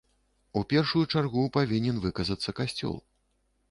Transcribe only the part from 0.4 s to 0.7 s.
У